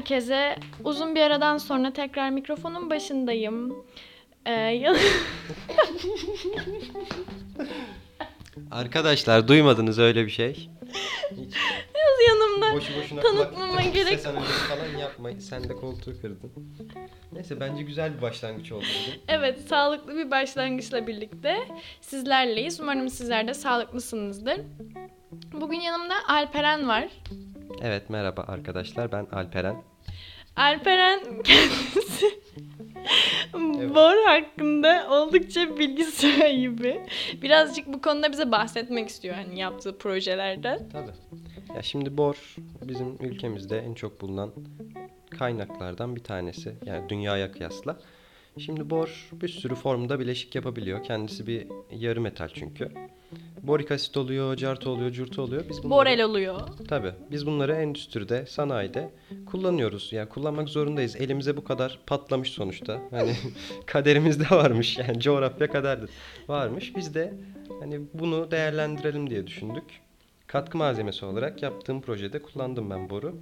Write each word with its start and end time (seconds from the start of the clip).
herkese. 0.00 0.56
Uzun 0.84 1.14
bir 1.14 1.20
aradan 1.20 1.58
sonra 1.58 1.92
tekrar 1.92 2.30
mikrofonun 2.30 2.90
başındayım. 2.90 3.84
Ee, 4.46 4.82
Arkadaşlar 8.70 9.48
duymadınız 9.48 9.98
öyle 9.98 10.24
bir 10.26 10.30
şey. 10.30 10.70
yanımda 12.28 12.74
Boşu 12.74 12.96
boşuna 13.00 13.20
tanıtmama 13.20 13.72
kulak- 13.80 13.94
gerek- 13.94 14.26
analizi 14.26 14.52
falan 14.52 14.98
yapma. 15.00 15.30
Sen 15.40 15.64
de 15.68 15.72
koltuğu 15.76 16.20
kırdın. 16.20 16.52
Neyse 17.32 17.60
bence 17.60 17.82
güzel 17.82 18.16
bir 18.16 18.22
başlangıç 18.22 18.72
oldu 18.72 18.84
evet 19.28 19.60
sağlıklı 19.68 20.16
bir 20.16 20.30
başlangıçla 20.30 21.06
birlikte 21.06 21.56
sizlerleyiz. 22.00 22.80
Umarım 22.80 23.08
sizler 23.08 23.48
de 23.48 23.54
sağlıklısınızdır. 23.54 24.60
Bugün 25.52 25.80
yanımda 25.80 26.14
Alperen 26.28 26.88
var. 26.88 27.08
Evet 27.82 28.10
merhaba 28.10 28.44
arkadaşlar 28.48 29.12
ben 29.12 29.26
Alperen. 29.32 29.82
Alperen 30.56 31.20
kendisi 31.42 32.40
Bor 33.94 34.24
hakkında 34.26 35.06
oldukça 35.10 35.78
bilgi 35.78 36.04
sahibi. 36.04 37.00
Birazcık 37.42 37.86
bu 37.86 38.02
konuda 38.02 38.32
bize 38.32 38.50
bahsetmek 38.50 39.08
istiyor 39.08 39.34
hani 39.34 39.58
yaptığı 39.58 39.98
projelerden. 39.98 40.88
Tabii. 40.92 41.12
Ya 41.76 41.82
şimdi 41.82 42.16
bor 42.16 42.54
bizim 42.82 43.16
ülkemizde 43.20 43.78
en 43.78 43.94
çok 43.94 44.20
bulunan 44.20 44.52
kaynaklardan 45.38 46.16
bir 46.16 46.24
tanesi. 46.24 46.74
Yani 46.86 47.08
dünyaya 47.08 47.52
kıyasla. 47.52 47.96
Şimdi 48.60 48.90
bor 48.90 49.28
bir 49.32 49.48
sürü 49.48 49.74
formda 49.74 50.20
bileşik 50.20 50.54
yapabiliyor. 50.54 51.04
Kendisi 51.04 51.46
bir 51.46 51.66
yarı 51.90 52.20
metal 52.20 52.48
çünkü. 52.54 52.88
Borik 53.62 53.90
asit 53.90 54.16
oluyor, 54.16 54.56
cartı 54.56 54.90
oluyor, 54.90 55.10
curtu 55.10 55.42
oluyor. 55.42 55.64
Biz 55.68 55.82
bunları... 55.82 55.90
Borel 55.90 56.22
oluyor. 56.22 56.60
Tabii. 56.88 57.12
Biz 57.30 57.46
bunları 57.46 57.72
endüstride, 57.72 58.46
sanayide 58.46 59.10
kullanıyoruz. 59.46 60.12
Yani 60.12 60.28
kullanmak 60.28 60.68
zorundayız. 60.68 61.16
Elimize 61.16 61.56
bu 61.56 61.64
kadar 61.64 62.00
patlamış 62.06 62.50
sonuçta. 62.50 63.02
Hani 63.10 63.32
kaderimizde 63.86 64.44
varmış 64.50 64.98
yani 64.98 65.20
coğrafya 65.20 65.70
kaderdir. 65.70 66.10
Varmış. 66.48 66.96
Biz 66.96 67.14
de 67.14 67.34
hani 67.80 68.00
bunu 68.14 68.50
değerlendirelim 68.50 69.30
diye 69.30 69.46
düşündük. 69.46 69.84
Katkı 70.50 70.78
malzemesi 70.78 71.24
olarak 71.24 71.62
yaptığım 71.62 72.00
projede 72.00 72.42
kullandım 72.42 72.90
ben 72.90 73.10
boru. 73.10 73.34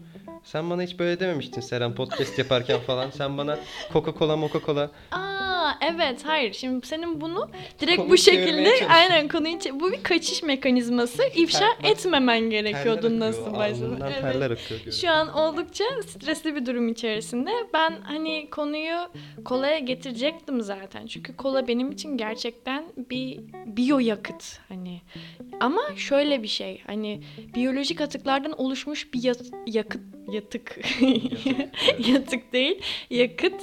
Sen 0.44 0.70
bana 0.70 0.82
hiç 0.82 0.98
böyle 0.98 1.20
dememiştin 1.20 1.60
Seren 1.60 1.94
podcast 1.94 2.38
yaparken 2.38 2.80
falan. 2.80 3.10
Sen 3.10 3.38
bana 3.38 3.58
Coca-Cola, 3.92 4.48
Coca-Cola 4.48 4.90
Aa 5.12 5.47
evet 5.80 6.24
hayır 6.24 6.52
şimdi 6.52 6.86
senin 6.86 7.20
bunu 7.20 7.50
direkt 7.80 7.96
Konuyu 7.96 8.12
bu 8.12 8.16
şekilde 8.16 8.70
aynen 8.88 9.28
konuyu 9.28 9.54
çe- 9.56 9.80
bu 9.80 9.92
bir 9.92 10.02
kaçış 10.02 10.42
mekanizması 10.42 11.22
ifşa 11.34 11.58
Ter- 11.58 11.90
etmemen 11.90 12.38
terler 12.40 12.50
gerekiyordu 12.50 12.98
akıyor, 13.06 13.20
nasıl 13.20 13.54
başladı. 13.54 13.86
alnından 13.86 14.10
Evet. 14.12 14.20
terler 14.22 14.50
akıyor. 14.50 14.92
Şu 14.92 15.10
an 15.10 15.28
oldukça 15.34 15.84
stresli 16.06 16.54
bir 16.56 16.66
durum 16.66 16.88
içerisinde. 16.88 17.50
Ben 17.74 18.00
hani 18.02 18.50
konuyu 18.50 18.98
kolaya 19.44 19.78
getirecektim 19.78 20.60
zaten. 20.60 21.06
Çünkü 21.06 21.36
kola 21.36 21.68
benim 21.68 21.90
için 21.90 22.16
gerçekten 22.16 22.84
bir 23.10 23.40
biyo 23.66 23.98
yakıt 23.98 24.58
hani. 24.68 25.00
Ama 25.60 25.82
şöyle 25.96 26.42
bir 26.42 26.48
şey 26.48 26.82
hani 26.86 27.20
biyolojik 27.54 28.00
atıklardan 28.00 28.60
oluşmuş 28.60 29.14
bir 29.14 29.22
yat- 29.22 29.42
yakıt 29.66 30.00
yatık 30.32 30.78
yatık 32.08 32.52
değil 32.52 32.82
yakıt 33.10 33.60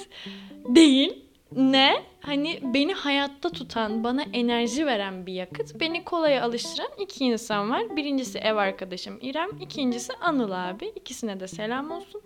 değil 0.68 1.25
ne 1.56 2.04
hani 2.22 2.60
beni 2.74 2.94
hayatta 2.94 3.50
tutan 3.50 4.04
bana 4.04 4.24
enerji 4.34 4.86
veren 4.86 5.26
bir 5.26 5.34
yakıt 5.34 5.80
beni 5.80 6.04
kolaya 6.04 6.44
alıştıran 6.44 6.90
iki 7.00 7.26
insan 7.26 7.70
var 7.70 7.96
birincisi 7.96 8.40
ev 8.40 8.56
arkadaşım 8.56 9.20
İrem 9.22 9.50
ikincisi 9.62 10.14
Anıl 10.22 10.52
abi 10.52 10.86
ikisine 10.86 11.40
de 11.40 11.48
selam 11.48 11.92
olsun 11.92 12.22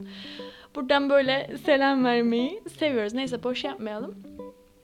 buradan 0.76 1.10
böyle 1.10 1.58
selam 1.66 2.06
vermeyi 2.06 2.64
seviyoruz 2.80 3.14
neyse 3.14 3.44
boş 3.44 3.64
yapmayalım 3.64 4.16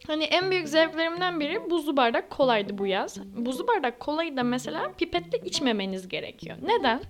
Hani 0.07 0.23
en 0.23 0.51
büyük 0.51 0.67
zevklerimden 0.67 1.39
biri 1.39 1.69
buzlu 1.69 1.97
bardak 1.97 2.29
kolaydı 2.29 2.77
bu 2.77 2.85
yaz. 2.85 3.19
Buzlu 3.37 3.67
bardak 3.67 3.99
kolayı 3.99 4.37
da 4.37 4.43
mesela 4.43 4.91
pipetle 4.97 5.37
içmemeniz 5.37 6.07
gerekiyor. 6.07 6.57
Neden? 6.61 7.01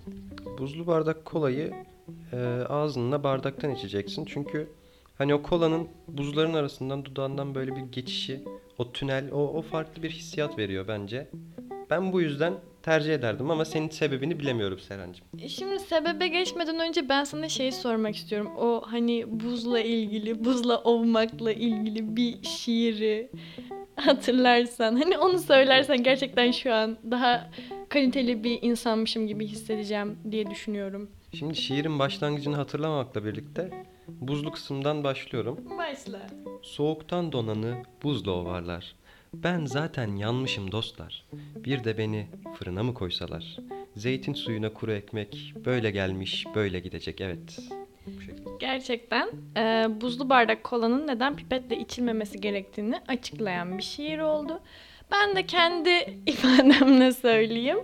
Buzlu 0.58 0.86
bardak 0.86 1.24
kolayı 1.24 1.72
e, 2.32 2.36
ağzınla 2.68 3.24
bardaktan 3.24 3.74
içeceksin. 3.74 4.24
Çünkü 4.24 4.68
hani 5.18 5.34
o 5.34 5.42
kolanın 5.42 5.88
buzların 6.08 6.54
arasından 6.54 7.04
dudağından 7.04 7.54
böyle 7.54 7.76
bir 7.76 7.80
geçişi, 7.80 8.42
o 8.78 8.92
tünel, 8.92 9.30
o, 9.32 9.38
o 9.38 9.62
farklı 9.62 10.02
bir 10.02 10.10
hissiyat 10.10 10.58
veriyor 10.58 10.88
bence. 10.88 11.28
Ben 11.90 12.12
bu 12.12 12.20
yüzden 12.20 12.54
tercih 12.82 13.14
ederdim 13.14 13.50
ama 13.50 13.64
senin 13.64 13.88
sebebini 13.88 14.40
bilemiyorum 14.40 14.78
Serencim. 14.78 15.24
E 15.42 15.48
Şimdi 15.48 15.78
sebebe 15.78 16.28
geçmeden 16.28 16.80
önce 16.80 17.08
ben 17.08 17.24
sana 17.24 17.48
şeyi 17.48 17.72
sormak 17.72 18.16
istiyorum. 18.16 18.50
O 18.58 18.82
hani 18.86 19.40
buzla 19.40 19.80
ilgili, 19.80 20.44
buzla 20.44 20.78
ovmakla 20.78 21.52
ilgili 21.52 22.16
bir 22.16 22.42
şiiri 22.42 23.30
hatırlarsan. 23.96 24.96
Hani 24.96 25.18
onu 25.18 25.38
söylersen 25.38 26.02
gerçekten 26.02 26.50
şu 26.50 26.74
an 26.74 26.98
daha 27.10 27.50
kaliteli 27.88 28.44
bir 28.44 28.58
insanmışım 28.62 29.26
gibi 29.26 29.46
hissedeceğim 29.46 30.18
diye 30.30 30.50
düşünüyorum. 30.50 31.10
Şimdi 31.34 31.56
şiirin 31.56 31.98
başlangıcını 31.98 32.56
hatırlamakla 32.56 33.24
birlikte 33.24 33.70
buzlu 34.08 34.50
kısımdan 34.50 35.04
başlıyorum. 35.04 35.58
Başla. 35.78 36.26
Soğuktan 36.62 37.32
donanı 37.32 37.82
buzla 38.02 38.30
ovarlar. 38.30 38.94
Ben 39.34 39.64
zaten 39.66 40.16
yanmışım 40.16 40.72
dostlar. 40.72 41.24
Bir 41.56 41.84
de 41.84 41.98
beni 41.98 42.26
fırına 42.58 42.82
mı 42.82 42.94
koysalar? 42.94 43.56
Zeytin 43.96 44.34
suyuna 44.34 44.72
kuru 44.72 44.92
ekmek 44.92 45.54
böyle 45.64 45.90
gelmiş 45.90 46.46
böyle 46.54 46.80
gidecek 46.80 47.20
evet. 47.20 47.58
Bu 48.06 48.20
şekilde. 48.20 48.50
Gerçekten 48.60 49.30
e, 49.56 49.86
buzlu 50.00 50.28
bardak 50.28 50.64
kolanın 50.64 51.06
neden 51.06 51.36
pipetle 51.36 51.78
içilmemesi 51.78 52.40
gerektiğini 52.40 53.00
açıklayan 53.08 53.78
bir 53.78 53.82
şiir 53.82 54.18
oldu. 54.18 54.60
Ben 55.12 55.36
de 55.36 55.46
kendi 55.46 55.90
ifademle 56.26 57.12
söyleyeyim. 57.12 57.78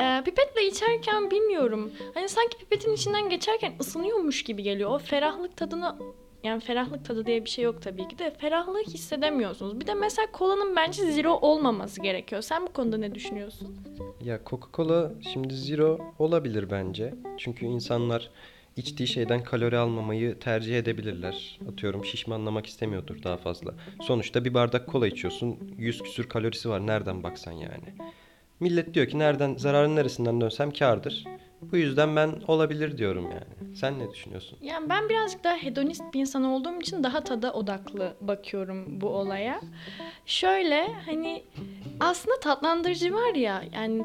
E, 0.00 0.22
pipetle 0.24 0.66
içerken 0.66 1.30
bilmiyorum. 1.30 1.92
Hani 2.14 2.28
sanki 2.28 2.58
pipetin 2.58 2.92
içinden 2.92 3.28
geçerken 3.28 3.72
ısınıyormuş 3.80 4.42
gibi 4.44 4.62
geliyor. 4.62 4.90
O 4.90 4.98
ferahlık 4.98 5.56
tadını 5.56 5.96
yani 6.44 6.60
ferahlık 6.60 7.04
tadı 7.04 7.26
diye 7.26 7.44
bir 7.44 7.50
şey 7.50 7.64
yok 7.64 7.82
tabii 7.82 8.08
ki 8.08 8.18
de 8.18 8.30
ferahlığı 8.30 8.82
hissedemiyorsunuz. 8.82 9.80
Bir 9.80 9.86
de 9.86 9.94
mesela 9.94 10.32
kolanın 10.32 10.76
bence 10.76 11.12
zero 11.12 11.32
olmaması 11.32 12.02
gerekiyor. 12.02 12.42
Sen 12.42 12.66
bu 12.66 12.72
konuda 12.72 12.96
ne 12.96 13.14
düşünüyorsun? 13.14 13.76
Ya 14.24 14.40
Coca-Cola 14.46 15.22
şimdi 15.32 15.54
zero 15.54 15.98
olabilir 16.18 16.70
bence. 16.70 17.14
Çünkü 17.38 17.66
insanlar 17.66 18.30
içtiği 18.76 19.06
şeyden 19.06 19.44
kalori 19.44 19.78
almamayı 19.78 20.38
tercih 20.38 20.78
edebilirler. 20.78 21.58
Atıyorum 21.72 22.04
şişmanlamak 22.04 22.66
istemiyordur 22.66 23.22
daha 23.22 23.36
fazla. 23.36 23.74
Sonuçta 24.02 24.44
bir 24.44 24.54
bardak 24.54 24.86
kola 24.86 25.06
içiyorsun. 25.06 25.58
100 25.78 26.02
küsür 26.02 26.28
kalorisi 26.28 26.68
var 26.68 26.86
nereden 26.86 27.22
baksan 27.22 27.52
yani. 27.52 27.94
Millet 28.60 28.94
diyor 28.94 29.06
ki 29.06 29.18
nereden 29.18 29.54
zararın 29.56 29.96
neresinden 29.96 30.40
dönsem 30.40 30.70
kârdır. 30.70 31.24
Bu 31.62 31.76
yüzden 31.76 32.16
ben 32.16 32.32
olabilir 32.48 32.98
diyorum 32.98 33.24
yani. 33.30 33.76
Sen 33.76 33.98
ne 33.98 34.10
düşünüyorsun? 34.10 34.58
Yani 34.62 34.88
ben 34.88 35.08
birazcık 35.08 35.44
daha 35.44 35.56
hedonist 35.56 36.02
bir 36.14 36.20
insan 36.20 36.44
olduğum 36.44 36.80
için 36.80 37.04
daha 37.04 37.24
tada 37.24 37.52
odaklı 37.52 38.14
bakıyorum 38.20 39.00
bu 39.00 39.08
olaya. 39.08 39.60
Şöyle 40.26 40.88
hani 41.06 41.44
aslında 42.00 42.40
tatlandırıcı 42.40 43.14
var 43.14 43.34
ya 43.34 43.62
yani 43.74 44.04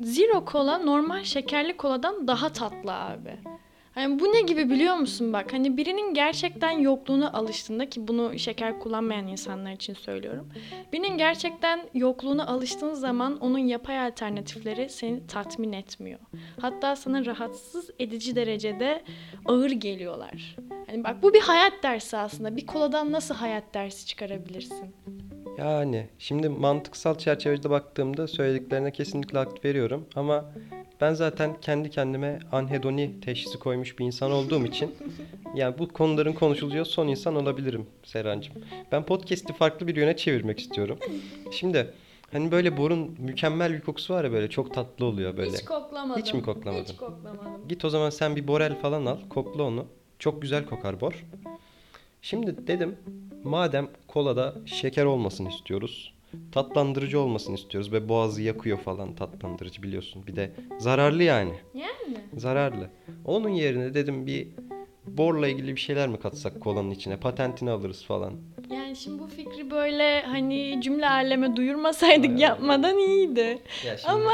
zero 0.00 0.44
kola 0.44 0.78
normal 0.78 1.24
şekerli 1.24 1.76
koladan 1.76 2.28
daha 2.28 2.48
tatlı 2.52 2.92
abi. 2.92 3.36
Hani 3.96 4.20
bu 4.20 4.24
ne 4.24 4.40
gibi 4.40 4.70
biliyor 4.70 4.94
musun 4.94 5.32
bak 5.32 5.52
hani 5.52 5.76
birinin 5.76 6.14
gerçekten 6.14 6.70
yokluğuna 6.70 7.32
alıştığında 7.32 7.88
ki 7.88 8.08
bunu 8.08 8.38
şeker 8.38 8.80
kullanmayan 8.80 9.26
insanlar 9.26 9.72
için 9.72 9.94
söylüyorum. 9.94 10.48
Birinin 10.92 11.18
gerçekten 11.18 11.80
yokluğuna 11.94 12.46
alıştığın 12.46 12.94
zaman 12.94 13.38
onun 13.38 13.58
yapay 13.58 14.06
alternatifleri 14.06 14.88
seni 14.88 15.26
tatmin 15.26 15.72
etmiyor. 15.72 16.18
Hatta 16.60 16.96
sana 16.96 17.26
rahatsız 17.26 17.90
edici 17.98 18.36
derecede 18.36 19.02
ağır 19.46 19.70
geliyorlar. 19.70 20.56
Hani 20.86 21.04
bak 21.04 21.22
bu 21.22 21.34
bir 21.34 21.40
hayat 21.40 21.82
dersi 21.82 22.16
aslında. 22.16 22.56
Bir 22.56 22.66
koladan 22.66 23.12
nasıl 23.12 23.34
hayat 23.34 23.74
dersi 23.74 24.06
çıkarabilirsin? 24.06 24.94
Yani 25.58 26.06
şimdi 26.18 26.48
mantıksal 26.48 27.14
çerçevede 27.14 27.70
baktığımda 27.70 28.26
söylediklerine 28.28 28.92
kesinlikle 28.92 29.38
hak 29.38 29.64
veriyorum 29.64 30.06
ama 30.14 30.44
ben 31.00 31.14
zaten 31.14 31.60
kendi 31.60 31.90
kendime 31.90 32.38
anhedoni 32.52 33.20
teşhisi 33.20 33.58
koymuş 33.58 33.98
bir 33.98 34.04
insan 34.04 34.32
olduğum 34.32 34.64
için 34.66 34.94
yani 35.54 35.78
bu 35.78 35.88
konuların 35.88 36.32
konuşulacağı 36.32 36.84
son 36.84 37.08
insan 37.08 37.36
olabilirim 37.36 37.86
Serancığım. 38.04 38.54
Ben 38.92 39.02
podcast'i 39.02 39.52
farklı 39.52 39.86
bir 39.86 39.96
yöne 39.96 40.16
çevirmek 40.16 40.60
istiyorum. 40.60 40.98
Şimdi 41.52 41.94
hani 42.32 42.50
böyle 42.50 42.76
borun 42.76 43.16
mükemmel 43.18 43.72
bir 43.72 43.80
kokusu 43.80 44.14
var 44.14 44.24
ya 44.24 44.32
böyle 44.32 44.50
çok 44.50 44.74
tatlı 44.74 45.04
oluyor 45.04 45.36
böyle. 45.36 45.56
Hiç 45.56 45.64
koklamadım. 45.64 46.22
Hiç 46.22 46.34
mi 46.34 46.42
koklamadın? 46.42 46.84
Hiç 46.84 46.96
koklamadım. 46.96 47.68
Git 47.68 47.84
o 47.84 47.90
zaman 47.90 48.10
sen 48.10 48.36
bir 48.36 48.48
borel 48.48 48.80
falan 48.80 49.06
al, 49.06 49.18
kokla 49.28 49.62
onu. 49.62 49.86
Çok 50.18 50.42
güzel 50.42 50.64
kokar 50.66 51.00
bor. 51.00 51.24
Şimdi 52.22 52.66
dedim 52.66 52.96
madem 53.44 53.88
kolada 54.08 54.54
şeker 54.66 55.04
olmasını 55.04 55.48
istiyoruz. 55.48 56.15
Tatlandırıcı 56.52 57.20
olmasını 57.20 57.54
istiyoruz 57.54 57.92
ve 57.92 58.08
boğazı 58.08 58.42
yakıyor 58.42 58.78
falan 58.78 59.14
tatlandırıcı 59.14 59.82
biliyorsun. 59.82 60.26
Bir 60.26 60.36
de 60.36 60.52
zararlı 60.78 61.22
yani. 61.22 61.52
Yani. 61.74 62.18
Zararlı. 62.36 62.90
Onun 63.24 63.48
yerine 63.48 63.94
dedim 63.94 64.26
bir 64.26 64.48
borla 65.06 65.48
ilgili 65.48 65.74
bir 65.76 65.80
şeyler 65.80 66.08
mi 66.08 66.18
katsak 66.18 66.60
kolanın 66.60 66.90
içine? 66.90 67.16
Patentini 67.16 67.70
alırız 67.70 68.04
falan. 68.04 68.32
Yani 68.70 68.96
şimdi 68.96 69.22
bu 69.22 69.26
fikri 69.26 69.70
böyle 69.70 70.22
hani 70.22 70.78
cümle 70.82 71.08
aleme 71.08 71.56
duyurmasaydık 71.56 72.24
Aynen. 72.30 72.36
yapmadan 72.36 72.98
iyiydi. 72.98 73.58
Ya 73.86 73.96
şimdi- 73.98 74.12
Ama 74.12 74.32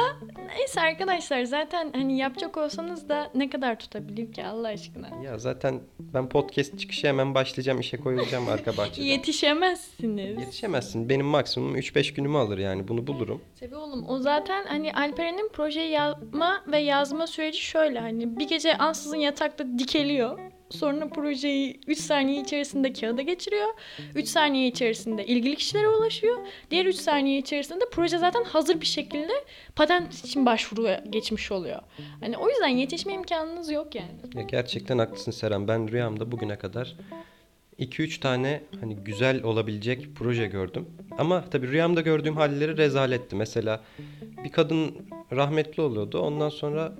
neyse 0.58 0.80
arkadaşlar 0.80 1.42
zaten 1.44 1.90
hani 1.94 2.18
yapacak 2.18 2.56
olsanız 2.56 3.08
da 3.08 3.30
ne 3.34 3.50
kadar 3.50 3.78
tutabilir 3.78 4.32
ki 4.32 4.44
Allah 4.44 4.68
aşkına. 4.68 5.08
Ya 5.24 5.38
zaten 5.38 5.80
ben 6.00 6.28
podcast 6.28 6.78
çıkışı 6.78 7.06
hemen 7.08 7.34
başlayacağım 7.34 7.80
işe 7.80 7.96
koyulacağım 7.96 8.48
arka 8.48 8.76
bahçede. 8.76 9.06
Yetişemezsiniz. 9.06 10.38
Yetişemezsin. 10.40 11.08
Benim 11.08 11.26
maksimum 11.26 11.76
3-5 11.76 12.14
günümü 12.14 12.38
alır 12.38 12.58
yani 12.58 12.88
bunu 12.88 13.06
bulurum. 13.06 13.40
Tabii 13.60 13.76
oğlum 13.76 14.08
o 14.08 14.18
zaten 14.18 14.66
hani 14.66 14.92
Alperen'in 14.92 15.48
projeyi 15.52 15.90
yapma 15.90 16.64
ve 16.72 16.78
yazma 16.78 17.26
süreci 17.26 17.60
şöyle 17.60 18.00
hani 18.00 18.38
bir 18.38 18.48
gece 18.48 18.78
ansızın 18.78 19.16
yatakta 19.16 19.78
dikeliyor. 19.78 20.38
Sonra 20.72 21.08
projeyi 21.08 21.80
3 21.86 21.98
saniye 21.98 22.40
içerisinde 22.40 22.92
kağıda 22.92 23.22
geçiriyor. 23.22 23.68
3 24.14 24.28
saniye 24.28 24.66
içerisinde 24.66 25.26
ilgili 25.26 25.56
kişilere 25.56 25.88
ulaşıyor. 25.88 26.38
Diğer 26.70 26.86
3 26.86 26.96
saniye 26.96 27.38
içerisinde 27.38 27.84
proje 27.92 28.18
zaten 28.18 28.44
hazır 28.44 28.80
bir 28.80 28.86
şekilde 28.86 29.32
patent 29.76 30.24
için 30.24 30.46
başvuruya 30.46 31.04
geçmiş 31.10 31.52
oluyor. 31.52 31.80
Hani 32.20 32.36
o 32.36 32.48
yüzden 32.48 32.68
yetişme 32.68 33.12
imkanınız 33.12 33.70
yok 33.70 33.94
yani. 33.94 34.12
Ya 34.34 34.42
gerçekten 34.42 34.98
haklısın 34.98 35.30
Seren. 35.32 35.68
Ben 35.68 35.92
rüyamda 35.92 36.32
bugüne 36.32 36.58
kadar 36.58 36.96
2-3 37.78 38.20
tane 38.20 38.60
hani 38.80 38.96
güzel 38.96 39.42
olabilecek 39.42 40.08
proje 40.16 40.46
gördüm. 40.46 40.88
Ama 41.18 41.44
tabii 41.50 41.68
rüyamda 41.68 42.00
gördüğüm 42.00 42.36
halleri 42.36 42.76
rezaletti. 42.76 43.36
Mesela 43.36 43.80
bir 44.44 44.52
kadın 44.52 44.94
rahmetli 45.32 45.82
oluyordu. 45.82 46.18
Ondan 46.20 46.48
sonra 46.48 46.92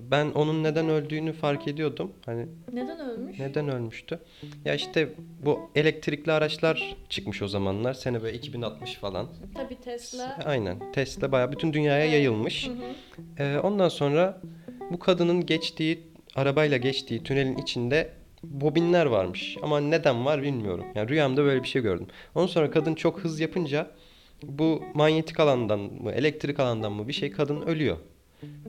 ben 0.00 0.26
onun 0.30 0.64
neden 0.64 0.88
öldüğünü 0.88 1.32
fark 1.32 1.68
ediyordum. 1.68 2.12
Hani 2.26 2.46
Neden 2.72 3.00
ölmüş? 3.00 3.38
neden 3.38 3.68
ölmüştü? 3.68 4.18
Ya 4.64 4.74
işte 4.74 5.08
bu 5.44 5.60
elektrikli 5.74 6.32
araçlar 6.32 6.96
çıkmış 7.08 7.42
o 7.42 7.48
zamanlar. 7.48 7.94
Sene 7.94 8.22
böyle 8.22 8.36
2060 8.38 8.94
falan. 8.94 9.26
Tabii 9.54 9.80
Tesla. 9.80 10.38
Aynen. 10.44 10.92
Tesla 10.92 11.32
bayağı 11.32 11.52
bütün 11.52 11.72
dünyaya 11.72 12.04
yayılmış. 12.04 12.68
Hı 12.68 12.72
hı. 12.72 13.42
Ee, 13.42 13.58
ondan 13.58 13.88
sonra 13.88 14.40
bu 14.90 14.98
kadının 14.98 15.46
geçtiği, 15.46 16.02
arabayla 16.34 16.76
geçtiği 16.76 17.22
tünelin 17.22 17.56
içinde 17.58 18.10
bobinler 18.42 19.06
varmış. 19.06 19.56
Ama 19.62 19.80
neden 19.80 20.24
var 20.24 20.42
bilmiyorum. 20.42 20.84
Yani 20.94 21.08
rüyamda 21.08 21.44
böyle 21.44 21.62
bir 21.62 21.68
şey 21.68 21.82
gördüm. 21.82 22.06
Ondan 22.34 22.46
sonra 22.46 22.70
kadın 22.70 22.94
çok 22.94 23.20
hız 23.20 23.40
yapınca 23.40 23.90
bu 24.42 24.82
manyetik 24.94 25.40
alandan 25.40 25.80
mı, 25.80 26.12
elektrik 26.12 26.60
alandan 26.60 26.92
mı 26.92 27.08
bir 27.08 27.12
şey 27.12 27.32
kadın 27.32 27.62
ölüyor. 27.62 27.96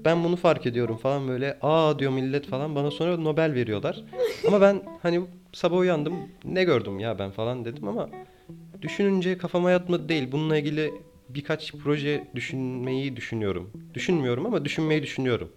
Ben 0.05 0.23
bunu 0.23 0.35
fark 0.35 0.65
ediyorum 0.65 0.97
falan 0.97 1.27
böyle 1.27 1.57
aa 1.61 1.99
diyor 1.99 2.11
millet 2.11 2.47
falan 2.47 2.75
bana 2.75 2.91
sonra 2.91 3.17
Nobel 3.17 3.53
veriyorlar. 3.53 4.03
Ama 4.47 4.61
ben 4.61 4.81
hani 5.01 5.21
sabah 5.53 5.77
uyandım 5.77 6.13
ne 6.45 6.63
gördüm 6.63 6.99
ya 6.99 7.19
ben 7.19 7.31
falan 7.31 7.65
dedim 7.65 7.87
ama 7.87 8.09
düşününce 8.81 9.37
kafama 9.37 9.71
yatmadı 9.71 10.09
değil. 10.09 10.31
Bununla 10.31 10.57
ilgili 10.57 10.93
birkaç 11.29 11.73
proje 11.73 12.27
düşünmeyi 12.35 13.15
düşünüyorum. 13.15 13.71
Düşünmüyorum 13.93 14.45
ama 14.45 14.65
düşünmeyi 14.65 15.03
düşünüyorum. 15.03 15.51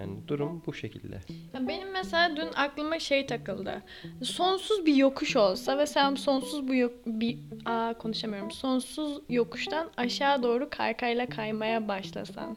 Yani 0.00 0.28
durum 0.28 0.62
bu 0.66 0.74
şekilde. 0.74 1.20
Ya 1.54 1.68
Benim 1.68 1.92
mesela 1.92 2.36
dün 2.36 2.48
aklıma 2.56 2.98
şey 2.98 3.26
takıldı. 3.26 3.82
Sonsuz 4.22 4.86
bir 4.86 4.94
yokuş 4.94 5.36
olsa 5.36 5.78
ve 5.78 5.86
sen 5.86 6.14
sonsuz 6.14 6.68
bu 6.68 6.74
yok 6.74 6.92
bir 7.06 7.38
aa 7.64 7.94
konuşamıyorum. 7.98 8.50
Sonsuz 8.50 9.20
yokuştan 9.28 9.90
aşağı 9.96 10.42
doğru 10.42 10.70
kaykayla 10.70 11.26
kaymaya 11.26 11.88
başlasan. 11.88 12.56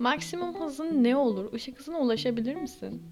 Maksimum 0.00 0.60
hızın 0.60 1.04
ne 1.04 1.16
olur? 1.16 1.52
Işık 1.52 1.78
hızına 1.78 1.98
ulaşabilir 1.98 2.54
misin? 2.54 3.02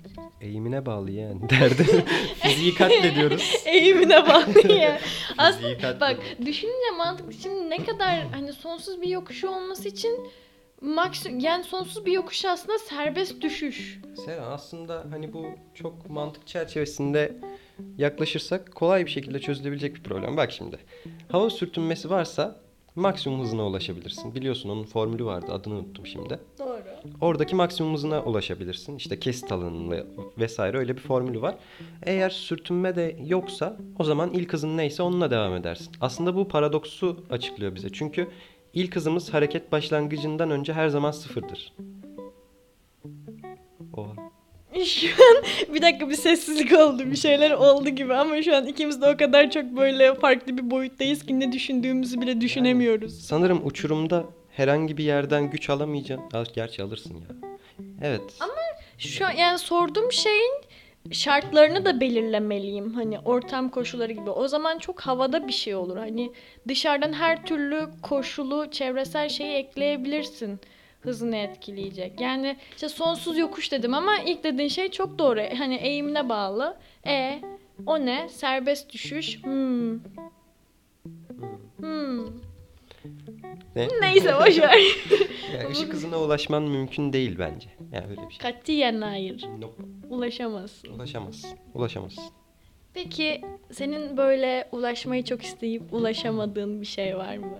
Eğimine 0.40 0.86
bağlı 0.86 1.10
yani 1.10 1.40
derdi. 1.50 2.04
Fiziği 2.34 2.74
katlediyoruz. 2.74 3.54
Eğimine 3.66 4.26
bağlı 4.28 4.72
ya. 4.72 5.00
Aslında 5.38 6.00
bak 6.00 6.16
düşününce 6.46 6.90
mantıklı 6.98 7.32
şimdi 7.32 7.70
ne 7.70 7.84
kadar 7.84 8.26
hani 8.30 8.52
sonsuz 8.52 9.02
bir 9.02 9.08
yokuşu 9.08 9.48
olması 9.48 9.88
için 9.88 10.28
maksimum 10.80 11.38
yani 11.40 11.64
sonsuz 11.64 12.06
bir 12.06 12.12
yokuş 12.12 12.44
aslında 12.44 12.78
serbest 12.78 13.40
düşüş. 13.40 14.00
Seren 14.24 14.42
aslında 14.42 15.04
hani 15.10 15.32
bu 15.32 15.46
çok 15.74 16.10
mantık 16.10 16.46
çerçevesinde 16.46 17.36
yaklaşırsak 17.98 18.74
kolay 18.74 19.06
bir 19.06 19.10
şekilde 19.10 19.40
çözülebilecek 19.40 19.94
bir 19.94 20.02
problem. 20.02 20.36
Bak 20.36 20.52
şimdi. 20.52 20.78
Hava 21.32 21.50
sürtünmesi 21.50 22.10
varsa 22.10 22.60
maksimum 22.94 23.40
hızına 23.40 23.66
ulaşabilirsin. 23.66 24.34
Biliyorsun 24.34 24.68
onun 24.68 24.84
formülü 24.84 25.24
vardı. 25.24 25.52
Adını 25.52 25.74
unuttum 25.74 26.06
şimdi. 26.06 26.38
Doğru. 26.58 26.77
Oradaki 27.20 27.56
maksimum 27.56 27.94
hızına 27.94 28.22
ulaşabilirsin. 28.22 28.96
İşte 28.96 29.20
kesit 29.20 29.52
alanıyla 29.52 30.06
vesaire 30.38 30.78
öyle 30.78 30.96
bir 30.96 31.00
formülü 31.00 31.42
var. 31.42 31.54
Eğer 32.02 32.30
sürtünme 32.30 32.96
de 32.96 33.16
yoksa 33.26 33.76
o 33.98 34.04
zaman 34.04 34.30
ilk 34.30 34.52
hızın 34.52 34.76
neyse 34.76 35.02
onunla 35.02 35.30
devam 35.30 35.56
edersin. 35.56 35.92
Aslında 36.00 36.36
bu 36.36 36.48
paradoksu 36.48 37.24
açıklıyor 37.30 37.74
bize. 37.74 37.88
Çünkü 37.92 38.28
ilk 38.74 38.96
hızımız 38.96 39.34
hareket 39.34 39.72
başlangıcından 39.72 40.50
önce 40.50 40.72
her 40.72 40.88
zaman 40.88 41.10
sıfırdır. 41.10 41.72
Oha. 43.96 44.12
Şu 44.84 45.06
an 45.06 45.44
bir 45.74 45.82
dakika 45.82 46.08
bir 46.08 46.14
sessizlik 46.14 46.72
oldu. 46.72 47.10
Bir 47.10 47.16
şeyler 47.16 47.50
oldu 47.50 47.88
gibi 47.88 48.14
ama 48.14 48.42
şu 48.42 48.56
an 48.56 48.66
ikimiz 48.66 49.02
de 49.02 49.06
o 49.06 49.16
kadar 49.16 49.50
çok 49.50 49.64
böyle 49.64 50.14
farklı 50.14 50.58
bir 50.58 50.70
boyuttayız 50.70 51.26
ki 51.26 51.40
ne 51.40 51.52
düşündüğümüzü 51.52 52.20
bile 52.20 52.40
düşünemiyoruz. 52.40 53.20
Sanırım 53.20 53.60
uçurumda 53.64 54.24
herhangi 54.58 54.96
bir 54.96 55.04
yerden 55.04 55.50
güç 55.50 55.70
alamayacaksın. 55.70 56.38
Al, 56.38 56.44
gerçi 56.54 56.82
alırsın 56.82 57.14
ya. 57.14 57.50
Evet. 58.02 58.22
Şu 58.98 59.26
an 59.26 59.30
yani 59.30 59.58
sorduğum 59.58 60.12
şeyin 60.12 60.52
şartlarını 61.12 61.84
da 61.84 62.00
belirlemeliyim. 62.00 62.94
Hani 62.94 63.18
ortam 63.18 63.68
koşulları 63.68 64.12
gibi. 64.12 64.30
O 64.30 64.48
zaman 64.48 64.78
çok 64.78 65.00
havada 65.00 65.48
bir 65.48 65.52
şey 65.52 65.74
olur. 65.74 65.96
Hani 65.96 66.32
dışarıdan 66.68 67.12
her 67.12 67.46
türlü 67.46 67.88
koşulu, 68.02 68.70
çevresel 68.70 69.28
şeyi 69.28 69.54
ekleyebilirsin. 69.54 70.60
Hızını 71.00 71.36
etkileyecek. 71.36 72.20
Yani 72.20 72.56
işte 72.74 72.88
sonsuz 72.88 73.38
yokuş 73.38 73.72
dedim 73.72 73.94
ama 73.94 74.18
ilk 74.18 74.44
dediğin 74.44 74.68
şey 74.68 74.90
çok 74.90 75.18
doğru. 75.18 75.40
Hani 75.58 75.74
eğimine 75.74 76.28
bağlı. 76.28 76.76
E 77.06 77.40
o 77.86 77.98
ne? 77.98 78.28
Serbest 78.28 78.92
düşüş. 78.92 79.42
Hmm. 79.44 79.98
Hmm. 81.78 82.26
Ne? 83.76 83.88
Neyse 84.00 84.34
boşver. 84.34 84.78
Yani 85.54 85.68
ışık 85.72 85.92
hızına 85.92 86.18
ulaşman 86.18 86.62
mümkün 86.62 87.12
değil 87.12 87.36
bence. 87.38 87.68
Yani 87.92 88.04
öyle 88.10 88.20
bir 88.28 88.34
şey. 88.34 88.52
Katiyen 88.52 89.00
hayır. 89.00 89.44
Nope. 89.58 89.82
Ulaşamazsın. 90.10 90.88
Ulaşamazsın. 90.88 91.50
Ulaşamazsın. 91.74 92.24
Peki 92.94 93.40
senin 93.72 94.16
böyle 94.16 94.68
ulaşmayı 94.72 95.24
çok 95.24 95.42
isteyip 95.42 95.82
ulaşamadığın 95.94 96.80
bir 96.80 96.86
şey 96.86 97.16
var 97.16 97.36
mı? 97.36 97.58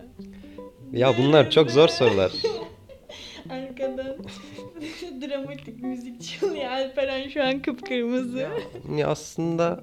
Ya 0.92 1.18
bunlar 1.18 1.50
çok 1.50 1.70
zor 1.70 1.88
sorular. 1.88 2.32
Arkadan 3.50 4.16
dramatik 5.20 5.82
müzik 5.82 6.22
çalıyor. 6.22 6.64
Alperen 6.64 7.28
şu 7.28 7.44
an 7.44 7.62
kıpkırmızı. 7.62 8.48
Yani 8.88 9.06
aslında 9.06 9.82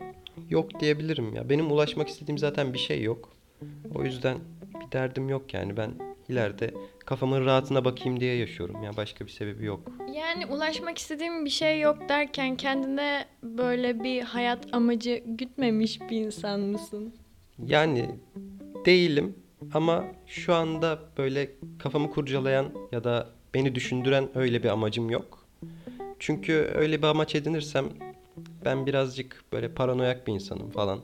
yok 0.50 0.80
diyebilirim 0.80 1.36
ya. 1.36 1.50
Benim 1.50 1.72
ulaşmak 1.72 2.08
istediğim 2.08 2.38
zaten 2.38 2.74
bir 2.74 2.80
şey 2.80 3.04
yok. 3.04 3.30
O 3.96 4.04
yüzden 4.04 4.38
bir 4.86 4.92
derdim 4.92 5.30
yok 5.30 5.54
yani. 5.54 5.78
Ben 5.78 5.92
ileride 6.30 6.74
kafamın 7.06 7.46
rahatına 7.46 7.86
bakayım 7.86 8.20
diye 8.20 8.36
yaşıyorum. 8.36 8.84
Ya 8.84 8.98
başka 8.98 9.26
bir 9.26 9.32
sebebi 9.32 9.66
yok. 9.66 9.92
Yani 10.14 10.46
ulaşmak 10.46 10.98
istediğim 10.98 11.46
bir 11.46 11.50
şey 11.50 11.80
yok 11.80 12.10
derken 12.10 12.56
kendine 12.56 13.26
böyle 13.44 14.04
bir 14.04 14.22
hayat 14.22 14.74
amacı 14.74 15.24
gütmemiş 15.26 16.02
bir 16.02 16.22
insan 16.22 16.60
mısın? 16.60 17.14
Yani 17.66 18.10
değilim 18.86 19.36
ama 19.74 20.04
şu 20.28 20.54
anda 20.54 21.00
böyle 21.18 21.52
kafamı 21.80 22.12
kurcalayan 22.12 22.66
ya 22.92 23.04
da 23.04 23.30
beni 23.54 23.76
düşündüren 23.76 24.38
öyle 24.38 24.64
bir 24.64 24.70
amacım 24.70 25.10
yok. 25.10 25.46
Çünkü 26.20 26.72
öyle 26.76 26.98
bir 26.98 27.08
amaç 27.08 27.36
edinirsem 27.36 27.86
ben 28.66 28.86
birazcık 28.86 29.44
böyle 29.54 29.74
paranoyak 29.74 30.28
bir 30.28 30.34
insanım 30.34 30.70
falan. 30.70 31.00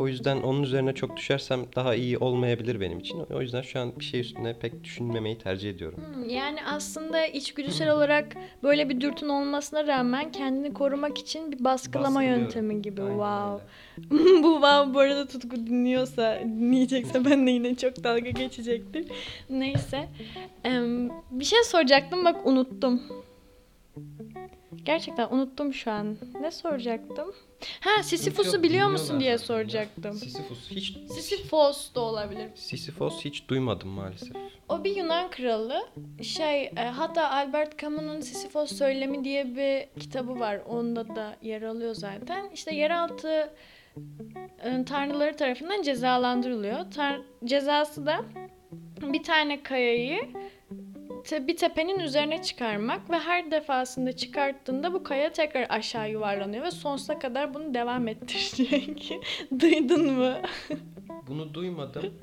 O 0.00 0.08
yüzden 0.08 0.42
onun 0.42 0.62
üzerine 0.62 0.94
çok 0.94 1.16
düşersem 1.16 1.60
daha 1.76 1.94
iyi 1.94 2.18
olmayabilir 2.18 2.80
benim 2.80 2.98
için. 2.98 3.18
O 3.18 3.40
yüzden 3.40 3.62
şu 3.62 3.80
an 3.80 3.92
bir 3.98 4.04
şey 4.04 4.20
üstüne 4.20 4.58
pek 4.58 4.84
düşünmemeyi 4.84 5.38
tercih 5.38 5.70
ediyorum. 5.70 5.98
Hmm, 6.14 6.28
Yani 6.28 6.58
aslında 6.64 7.26
içgüdüsel 7.26 7.90
olarak 7.90 8.36
böyle 8.62 8.88
bir 8.88 9.00
dürtün 9.00 9.28
olmasına 9.28 9.86
rağmen 9.86 10.32
kendini 10.32 10.74
korumak 10.74 11.18
için 11.18 11.52
bir 11.52 11.64
baskılama 11.64 12.22
yöntemi 12.22 12.82
gibi. 12.82 13.02
Aynen 13.02 13.12
wow. 13.12 13.66
bu 14.42 14.52
wow 14.52 14.94
bu 14.94 14.98
arada 14.98 15.26
Tutku 15.26 15.56
dinliyorsa, 15.56 16.40
dinleyecekse 16.44 17.24
ben 17.30 17.46
de 17.46 17.50
yine 17.50 17.74
çok 17.74 18.04
dalga 18.04 18.30
geçecektir. 18.30 19.06
Neyse. 19.50 20.08
Em, 20.64 21.08
bir 21.30 21.44
şey 21.44 21.64
soracaktım 21.64 22.24
bak 22.24 22.46
unuttum. 22.46 23.02
Gerçekten 24.76 25.28
unuttum 25.30 25.74
şu 25.74 25.90
an. 25.90 26.16
Ne 26.40 26.50
soracaktım? 26.50 27.34
Ha 27.80 28.02
Sisyphus'u 28.02 28.62
biliyor 28.62 28.88
musun 28.88 29.20
diye 29.20 29.38
soracaktım. 29.38 30.12
Sisyphus 30.14 30.70
hiç 30.70 30.96
Sisyphos 31.14 31.94
da 31.94 32.00
olabilir. 32.00 32.48
Sisyphos 32.54 33.24
hiç 33.24 33.48
duymadım 33.48 33.88
maalesef. 33.88 34.36
O 34.68 34.84
bir 34.84 34.96
Yunan 34.96 35.30
kralı. 35.30 35.88
Şey 36.22 36.64
e, 36.64 36.74
hatta 36.96 37.30
Albert 37.30 37.78
Camus'un 37.78 38.20
Sisyphos 38.20 38.72
Söylemi 38.78 39.24
diye 39.24 39.56
bir 39.56 40.00
kitabı 40.00 40.40
var. 40.40 40.60
Onda 40.68 41.16
da 41.16 41.36
yer 41.42 41.62
alıyor 41.62 41.94
zaten. 41.94 42.50
İşte 42.54 42.74
yeraltı 42.74 43.50
e, 44.64 44.84
tanrıları 44.84 45.36
tarafından 45.36 45.82
cezalandırılıyor. 45.82 46.78
Tar- 46.78 47.22
cezası 47.44 48.06
da 48.06 48.24
bir 49.02 49.22
tane 49.22 49.62
kayayı 49.62 50.20
bir 51.30 51.56
tepenin 51.56 51.98
üzerine 51.98 52.42
çıkarmak 52.42 53.10
ve 53.10 53.18
her 53.18 53.50
defasında 53.50 54.16
çıkarttığında 54.16 54.92
bu 54.92 55.02
kaya 55.02 55.32
tekrar 55.32 55.66
aşağı 55.68 56.10
yuvarlanıyor 56.10 56.64
ve 56.64 56.70
sonsuza 56.70 57.18
kadar 57.18 57.54
bunu 57.54 57.74
devam 57.74 58.08
ettirecek. 58.08 59.12
Duydun 59.60 60.12
mu? 60.12 60.32
Bunu 61.28 61.54
duymadım 61.54 62.14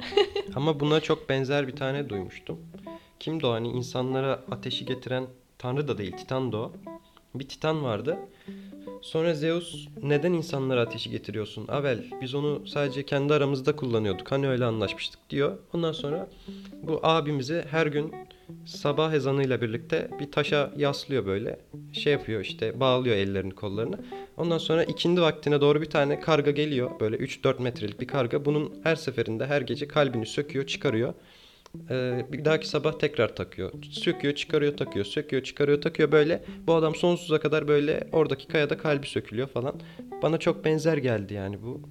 ama 0.56 0.80
buna 0.80 1.00
çok 1.00 1.30
benzer 1.30 1.68
bir 1.68 1.75
tane 1.75 2.10
duymuştum. 2.10 2.60
Kimdi 3.20 3.46
o 3.46 3.51
hani 3.51 3.68
insanlara 3.68 4.44
ateşi 4.51 4.86
getiren 4.86 5.27
tanrı 5.58 5.88
da 5.88 5.98
değil 5.98 6.18
titan 6.18 6.51
da 6.51 6.58
o. 6.58 6.72
Bir 7.36 7.48
titan 7.48 7.84
vardı. 7.84 8.18
Sonra 9.01 9.34
Zeus 9.34 9.88
neden 10.04 10.34
insanlara 10.34 10.82
ateşi 10.82 11.10
getiriyorsun? 11.10 11.68
Avel 11.68 12.06
biz 12.22 12.36
onu 12.36 12.68
sadece 12.68 13.06
kendi 13.06 13.34
aramızda 13.34 13.75
kullanıyorduk. 13.75 14.32
Hani 14.32 14.48
öyle 14.48 14.66
anlaşmıştık 14.66 15.20
diyor. 15.30 15.58
Ondan 15.74 15.92
sonra 15.92 16.27
bu 16.84 17.00
abimizi 17.04 17.66
her 17.72 17.88
gün 17.88 18.16
sabah 18.66 19.13
ezanıyla 19.13 19.62
birlikte 19.62 20.10
bir 20.20 20.32
taşa 20.32 20.74
yaslıyor 20.77 21.25
böyle. 21.25 21.60
Şey 21.94 22.13
yapıyor 22.13 22.42
işte 22.42 22.80
bağlıyor 22.80 23.16
ellerini 23.16 23.56
kollarını. 23.56 24.00
Ondan 24.38 24.58
sonra 24.58 24.84
ikindi 24.84 25.22
vaktine 25.22 25.62
doğru 25.62 25.82
bir 25.82 25.89
tane 25.89 26.20
karga 26.20 26.51
geliyor. 26.51 27.00
Böyle 27.00 27.16
3-4 27.16 27.62
metrelik 27.62 28.01
bir 28.01 28.08
karga. 28.08 28.46
Bunun 28.46 28.74
her 28.84 28.96
seferinde 28.96 29.46
her 29.46 29.62
gece 29.62 29.88
kalbini 29.88 30.25
söküyor 30.25 30.68
çıkarıyor. 30.68 31.13
Ee, 31.89 32.25
bir 32.32 32.46
dahaki 32.46 32.68
sabah 32.68 33.00
tekrar 33.00 33.36
takıyor. 33.36 33.72
Söküyor, 33.92 34.36
çıkarıyor, 34.36 34.77
takıyor. 34.77 35.06
Söküyor, 35.06 35.44
çıkarıyor, 35.44 35.82
takıyor 35.82 36.12
böyle. 36.12 36.44
Bu 36.68 36.74
adam 36.74 36.96
sonsuza 36.96 37.39
kadar 37.39 37.68
böyle 37.68 38.08
oradaki 38.12 38.48
kayada 38.48 38.77
kalbi 38.77 39.08
sökülüyor 39.08 39.48
falan. 39.48 39.75
Bana 40.22 40.38
çok 40.38 40.66
benzer 40.66 40.98
geldi 40.98 41.34
yani 41.34 41.63
bu. 41.63 41.82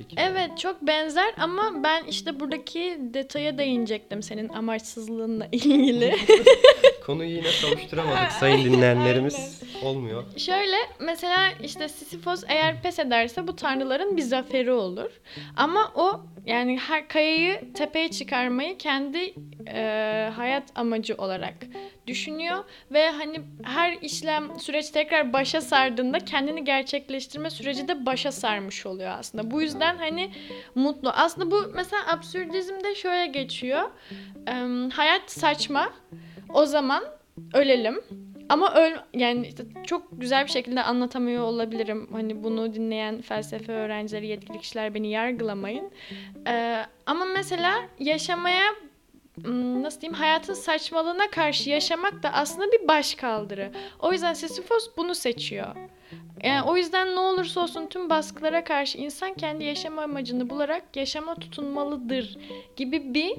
Hikaye. 0.00 0.28
Evet 0.28 0.58
çok 0.58 0.82
benzer 0.82 1.34
ama 1.38 1.82
ben 1.84 2.04
işte 2.04 2.40
buradaki 2.40 2.98
detaya 3.00 3.58
değinecektim 3.58 4.22
senin 4.22 4.48
amaçsızlığınla 4.48 5.46
ilgili. 5.52 6.16
Konuyu 7.06 7.30
yine 7.30 7.48
savuşturamadık 7.48 8.32
sayın 8.40 8.64
dinleyenlerimiz. 8.64 9.62
Olmuyor. 9.82 10.24
Şöyle 10.36 10.76
mesela 11.00 11.48
işte 11.62 11.88
Sisyphos 11.88 12.44
eğer 12.48 12.82
pes 12.82 12.98
ederse 12.98 13.46
bu 13.48 13.56
tanrıların 13.56 14.16
bir 14.16 14.22
zaferi 14.22 14.72
olur. 14.72 15.10
Ama 15.56 15.92
o 15.94 16.20
yani 16.46 16.78
her 16.78 17.08
kayayı 17.08 17.72
tepeye 17.74 18.10
çıkarmayı 18.10 18.78
kendi 18.78 19.34
e, 19.68 20.30
hayat 20.36 20.64
amacı 20.74 21.14
olarak 21.14 21.54
düşünüyor 22.06 22.64
ve 22.92 23.10
hani 23.10 23.40
her 23.62 23.98
işlem 24.02 24.60
süreç 24.60 24.90
tekrar 24.90 25.32
başa 25.32 25.60
sardığında 25.60 26.18
kendini 26.18 26.64
gerçekleştirme 26.64 27.50
süreci 27.50 27.88
de 27.88 28.06
başa 28.06 28.32
sarmış 28.32 28.86
oluyor 28.86 29.10
aslında. 29.18 29.50
Bu 29.50 29.62
yüzden 29.62 29.96
hani 29.98 30.30
mutlu. 30.74 31.10
Aslında 31.10 31.50
bu 31.50 31.72
mesela 31.74 32.02
absürdizmde 32.12 32.94
şöyle 32.94 33.26
geçiyor. 33.26 33.90
Em, 34.46 34.90
hayat 34.90 35.30
saçma. 35.30 35.92
O 36.52 36.66
zaman 36.66 37.04
ölelim. 37.54 38.00
Ama 38.48 38.74
öl 38.74 38.92
yani 39.14 39.46
işte 39.46 39.64
çok 39.86 40.06
güzel 40.12 40.44
bir 40.44 40.50
şekilde 40.50 40.82
anlatamıyor 40.82 41.44
olabilirim. 41.44 42.08
Hani 42.12 42.44
bunu 42.44 42.74
dinleyen 42.74 43.20
felsefe 43.20 43.72
öğrencileri, 43.72 44.26
yetkili 44.26 44.58
kişiler 44.58 44.94
beni 44.94 45.10
yargılamayın. 45.10 45.90
Ee, 46.46 46.82
ama 47.06 47.24
mesela 47.24 47.74
yaşamaya 47.98 48.64
hmm, 49.44 49.82
nasıl 49.82 50.00
diyeyim 50.00 50.18
hayatın 50.18 50.54
saçmalığına 50.54 51.30
karşı 51.30 51.70
yaşamak 51.70 52.22
da 52.22 52.32
aslında 52.32 52.72
bir 52.72 52.88
başkaldırı. 52.88 53.70
O 53.98 54.12
yüzden 54.12 54.34
Sisyphos 54.34 54.88
bunu 54.96 55.14
seçiyor. 55.14 55.76
Yani 56.44 56.62
o 56.62 56.76
yüzden 56.76 57.14
ne 57.14 57.20
olursa 57.20 57.60
olsun 57.60 57.86
tüm 57.86 58.10
baskılara 58.10 58.64
karşı 58.64 58.98
insan 58.98 59.34
kendi 59.34 59.64
yaşama 59.64 60.02
amacını 60.02 60.50
bularak 60.50 60.96
yaşama 60.96 61.34
tutunmalıdır 61.34 62.38
gibi 62.76 63.14
bir 63.14 63.36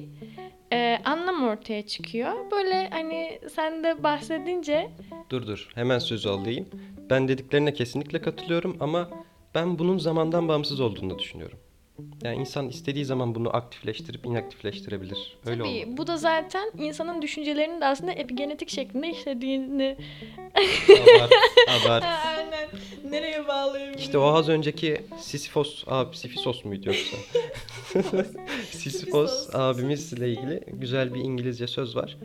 e, 0.72 0.98
anlam 1.04 1.48
ortaya 1.48 1.86
çıkıyor. 1.86 2.50
Böyle 2.50 2.88
hani 2.90 3.40
sen 3.54 3.84
de 3.84 4.02
bahsedince 4.02 4.90
Dur 5.30 5.46
dur 5.46 5.68
hemen 5.74 5.98
sözü 5.98 6.28
alayım. 6.28 6.66
Ben 7.10 7.28
dediklerine 7.28 7.74
kesinlikle 7.74 8.20
katılıyorum 8.20 8.76
ama 8.80 9.08
ben 9.54 9.78
bunun 9.78 9.98
zamandan 9.98 10.48
bağımsız 10.48 10.80
olduğunu 10.80 11.18
düşünüyorum. 11.18 11.58
Yani 12.24 12.36
insan 12.36 12.68
istediği 12.68 13.04
zaman 13.04 13.34
bunu 13.34 13.56
aktifleştirip 13.56 14.26
inaktifleştirebilir. 14.26 15.38
Öyle 15.46 15.62
tabii 15.62 15.82
olmalı. 15.82 15.96
bu 15.96 16.06
da 16.06 16.16
zaten 16.16 16.70
insanın 16.78 17.22
düşüncelerinin 17.22 17.80
de 17.80 17.86
aslında 17.86 18.12
epigenetik 18.12 18.68
şeklinde 18.68 19.10
işlediğini 19.10 19.96
Abart, 20.88 21.32
abart. 21.84 22.04
Aynen. 22.26 22.68
Nereye 23.12 23.48
bağlayabilirim? 23.48 23.98
İşte 23.98 24.18
o 24.18 24.22
az 24.24 24.48
önceki 24.48 25.02
Sisyphos, 25.18 25.84
abi 25.86 26.16
Sisyphos 26.16 26.64
muydu 26.64 26.86
yoksa? 26.88 27.16
Sisyphos 28.70 29.54
abimizle 29.54 30.28
ilgili 30.28 30.64
güzel 30.66 31.14
bir 31.14 31.20
İngilizce 31.20 31.66
söz 31.66 31.96
var. 31.96 32.16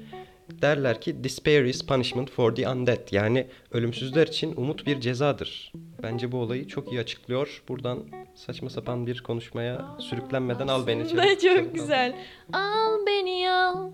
Derler 0.61 1.01
ki 1.01 1.23
despair 1.23 1.65
is 1.65 1.85
punishment 1.85 2.31
for 2.31 2.55
the 2.55 2.69
undead. 2.69 3.11
Yani 3.11 3.47
ölümsüzler 3.71 4.27
için 4.27 4.53
umut 4.55 4.85
bir 4.85 4.99
cezadır. 4.99 5.71
Bence 6.03 6.31
bu 6.31 6.37
olayı 6.37 6.67
çok 6.67 6.91
iyi 6.91 6.99
açıklıyor. 6.99 7.63
Buradan 7.67 8.03
saçma 8.35 8.69
sapan 8.69 9.07
bir 9.07 9.23
konuşmaya 9.23 9.97
sürüklenmeden 9.99 10.67
al 10.67 10.87
beni. 10.87 11.09
Çabuk, 11.09 11.23
çok 11.23 11.41
çabuk 11.41 11.69
al. 11.69 11.73
güzel. 11.73 12.15
Al 12.53 13.05
beni 13.07 13.51
al. 13.51 13.91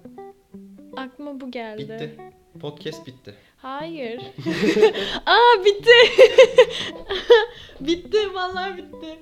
Aklıma 0.97 1.41
bu 1.41 1.51
geldi. 1.51 1.81
Bitti. 1.81 2.15
Podcast 2.59 3.07
bitti. 3.07 3.33
Hayır. 3.63 4.19
Aa 5.25 5.65
bitti. 5.65 5.91
bitti 7.87 8.33
vallahi 8.33 8.77
bitti. 8.77 9.19